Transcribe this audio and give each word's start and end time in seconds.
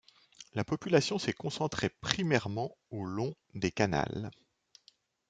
La 0.55 0.63
population 0.63 1.19
s'est 1.19 1.31
concentré 1.31 1.89
primairement 1.89 2.75
au 2.89 3.03
long 3.05 3.35
des 3.53 3.69
canals. 3.69 4.31